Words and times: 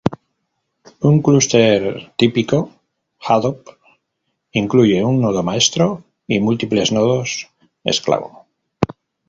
Un 1.09 1.15
clúster 1.25 2.07
típico 2.17 2.71
Hadoop 3.23 3.69
incluye 4.61 5.03
un 5.05 5.21
nodo 5.21 5.43
maestro 5.43 6.03
y 6.25 6.39
múltiples 6.39 6.91
nodos 6.91 7.51
esclavo. 7.83 8.47